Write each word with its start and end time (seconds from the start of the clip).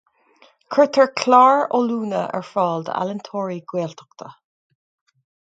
Cuirtear 0.75 1.11
clár 1.19 1.61
oiliúna 1.79 2.21
ar 2.39 2.47
fáil 2.55 2.87
d'ealaíontóirí 2.89 3.59
Gaeltachta. 3.75 4.33